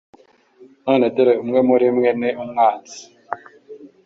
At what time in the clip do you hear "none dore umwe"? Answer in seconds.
0.83-1.59